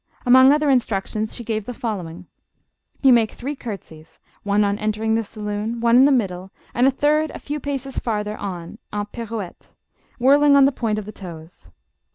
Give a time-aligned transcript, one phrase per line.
[0.25, 2.25] Among other instructions she gave the following."
[3.03, 6.89] You make three courtesies; one on entering the saloon, one in the middle, and a
[6.89, 9.75] third a few paces far ther on, en pirouette"
[10.17, 11.69] (whirling on the point of the toes.)